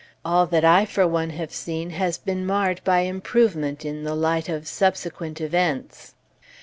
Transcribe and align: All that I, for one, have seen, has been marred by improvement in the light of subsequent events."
All 0.25 0.47
that 0.47 0.65
I, 0.65 0.85
for 0.85 1.05
one, 1.07 1.29
have 1.29 1.51
seen, 1.53 1.91
has 1.91 2.17
been 2.17 2.43
marred 2.43 2.81
by 2.83 3.01
improvement 3.01 3.85
in 3.85 4.03
the 4.03 4.15
light 4.15 4.49
of 4.49 4.67
subsequent 4.67 5.39
events." 5.39 6.15